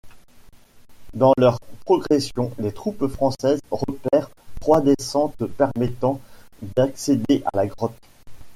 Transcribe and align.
Dans 1.13 1.33
leur 1.37 1.59
progression, 1.85 2.51
les 2.57 2.71
troupes 2.71 3.05
françaises 3.05 3.59
repèrent 3.69 4.31
trois 4.59 4.81
descentes 4.81 5.35
permettant 5.49 6.19
d'accéder 6.75 7.43
à 7.53 7.55
la 7.55 7.67
grotte. 7.67 7.93